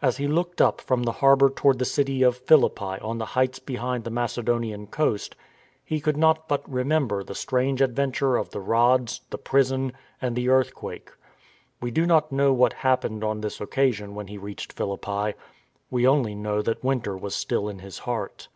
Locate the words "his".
17.80-17.98